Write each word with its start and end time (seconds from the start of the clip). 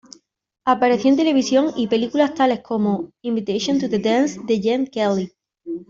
Apareció 0.65 1.11
en 1.11 1.17
televisión 1.17 1.73
y 1.75 1.85
películas 1.85 2.33
tales 2.33 2.61
como 2.61 3.11
"Invitation 3.21 3.77
to 3.79 3.87
the 3.87 3.99
Dance" 3.99 4.39
de 4.47 4.59
Gene 4.59 4.87
Kelly. 4.89 5.31